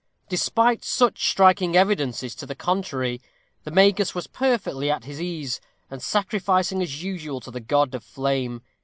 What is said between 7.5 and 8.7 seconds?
the god of flame.